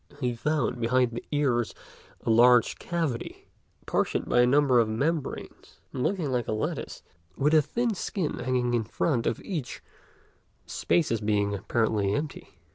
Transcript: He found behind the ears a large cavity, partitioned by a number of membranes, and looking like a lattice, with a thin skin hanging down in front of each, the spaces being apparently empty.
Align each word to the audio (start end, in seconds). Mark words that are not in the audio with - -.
He 0.19 0.33
found 0.33 0.81
behind 0.81 1.11
the 1.11 1.23
ears 1.31 1.75
a 2.21 2.31
large 2.31 2.79
cavity, 2.79 3.45
partitioned 3.85 4.25
by 4.27 4.41
a 4.41 4.47
number 4.47 4.79
of 4.79 4.89
membranes, 4.89 5.79
and 5.93 6.01
looking 6.01 6.31
like 6.31 6.47
a 6.47 6.53
lattice, 6.53 7.03
with 7.37 7.53
a 7.53 7.61
thin 7.61 7.93
skin 7.93 8.39
hanging 8.39 8.71
down 8.71 8.81
in 8.81 8.83
front 8.83 9.27
of 9.27 9.39
each, 9.41 9.83
the 10.65 10.71
spaces 10.71 11.21
being 11.21 11.53
apparently 11.53 12.15
empty. 12.15 12.57